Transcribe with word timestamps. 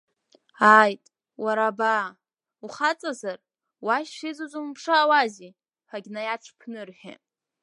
Ааит, 0.71 1.03
уара 1.43 1.65
абаа, 1.71 2.07
ухаҵазар, 2.65 3.39
уашьцәа 3.85 4.27
иӡыз 4.29 4.53
умԥшаауази, 4.59 5.55
ҳәагьы 5.89 6.11
наиаҽԥнырҳәеит. 6.13 7.21